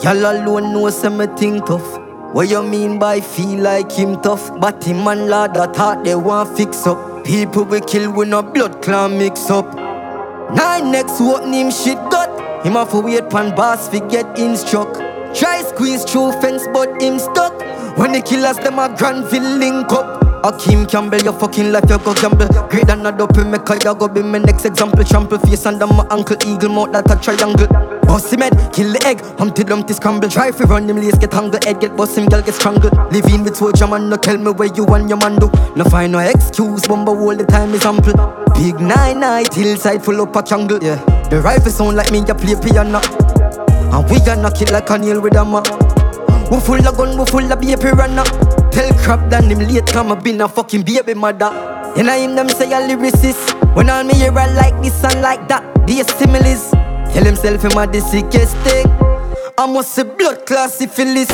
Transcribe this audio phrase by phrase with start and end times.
[0.00, 1.98] Y'all alone know some me think tough.
[2.34, 4.50] What you mean by feel like him tough?
[4.58, 7.24] But him and lad that thought they want fix up.
[7.24, 9.72] People we kill with no blood clan mix up.
[10.54, 12.30] Nine next what him shit got.
[12.66, 14.96] Him have to wait pan boss fi get instruct.
[15.36, 17.52] Try squeeze through fence but him stuck.
[17.96, 20.20] When the killers them a Granville link up.
[20.42, 22.48] Akeem Campbell, your fucking life, you go gamble.
[22.68, 25.04] Great than a dope, make a go be my next example.
[25.04, 27.91] Trample face under my ankle, eagle mouth that a triangle.
[28.12, 30.28] Boss him head, kill the egg, Humpty Dumpty scramble.
[30.28, 32.92] Try fi run him lace, get tangled, head get bust him, girl get strangled.
[33.10, 35.50] Living with soldier man, no tell me where you and your man do.
[35.76, 38.12] No find no excuse, bumble all the time is ample.
[38.52, 40.78] Big nine night, hillside full up a jungle.
[40.82, 40.96] Yeah,
[41.30, 43.00] the rifle sound like me, you play piano.
[43.00, 45.64] And we gonna kill like a nail with a map.
[46.52, 48.24] We full of gun, we full of baby runner.
[48.76, 51.48] Tell crap that him late come I been a fucking baby mother.
[51.96, 53.74] And I him them say a lyricist.
[53.74, 56.91] When all me hear I like this and like that, the similes.
[57.12, 58.86] Tell himself him a the sickest thing.
[59.58, 61.30] I must say blood class syphilis.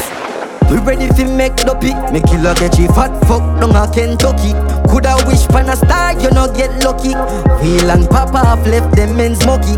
[0.71, 4.53] We ready fi make dopey Me killer get you fat fuck down a Kentucky.
[4.91, 7.15] Coulda wish pan a star, you no get lucky.
[7.63, 9.77] Wheel and Papa have left them men smoky.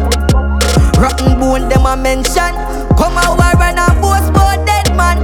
[0.98, 2.52] Rotten bone them a mention.
[2.98, 5.18] Come a war and a boast about dead man.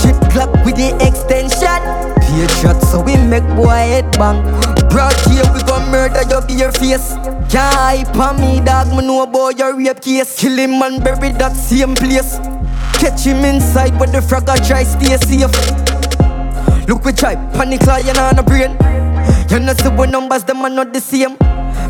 [0.00, 1.45] Chip Glock with the extension
[2.36, 4.44] Patriot so we make boy head bang.
[4.92, 7.14] Broad here we gon' murder your bare face.
[7.48, 10.38] Can't hype on me dog, me know about your rape case.
[10.38, 12.36] Kill him and bury that same place.
[13.00, 15.48] Catch him inside where the frog a try stay safe.
[16.86, 18.76] Look we try, panic lion on a brain.
[19.48, 21.38] You know see what numbers them are not the same.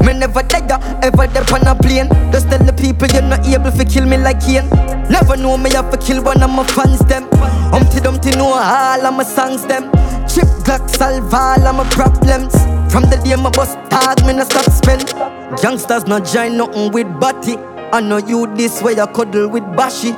[0.07, 0.63] Me never die
[1.03, 2.09] ever dep on a plane.
[2.31, 4.69] Just tell the people you're not able to kill me like Kane
[5.11, 7.27] Never know me have to kill one of my fans them.
[7.75, 9.91] Humpty Dumpty know all of my songs them
[10.37, 12.53] Chip Glock solve all of my problems
[12.93, 15.09] From the day my bus tag me no stop spend
[15.63, 17.57] Youngsters not join nothing with body
[17.91, 20.13] I know you this way you cuddle with Bashi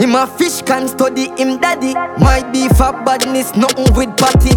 [0.00, 1.92] him a fish can study him daddy.
[1.92, 4.56] My beef for badness, nothing with party.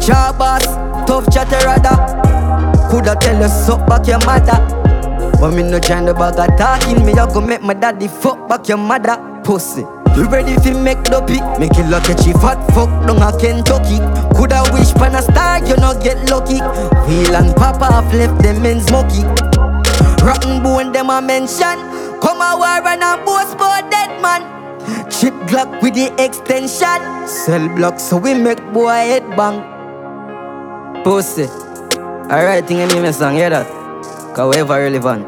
[0.00, 0.64] Chabas,
[1.06, 2.88] tough chatterada.
[2.90, 4.56] Coulda tell you suck back your mother.
[5.38, 7.04] But me no join the bag of talking.
[7.04, 9.18] Me a go make my daddy fuck back your mother.
[9.44, 9.84] Pussy.
[10.16, 11.40] You ready fi make dopey?
[11.58, 13.98] Make it like a chief hot fuck down a Kentucky.
[14.36, 16.60] Coulda wish pan a star, you no get lucky.
[17.06, 19.22] Wheel and Papa have left them in smoky.
[20.24, 21.78] Rotten bone them a mention.
[22.20, 24.42] Come a war and a boast for dead man.
[25.10, 27.00] Chip Glock with the extension.
[27.28, 29.62] Cell block so we make boy head bang.
[31.02, 31.46] Pussy.
[32.30, 33.66] Alright, thing I name a song, hear that?
[34.34, 35.26] Cause we ever relevant.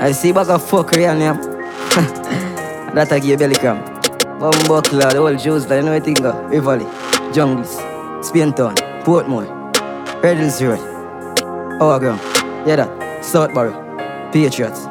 [0.00, 2.36] I see back a fuck real name.
[2.94, 3.84] that I give belly cramp.
[4.40, 6.50] Bumbuckler, the whole juice, I know think of.
[6.50, 6.86] Rivoli,
[7.32, 7.76] Jungles,
[8.26, 8.74] Spaintown,
[9.04, 9.48] Portmore,
[10.22, 10.80] Red Hills Road,
[11.80, 12.20] Our Ground,
[12.66, 14.86] yeah that, Southborough, Patriots.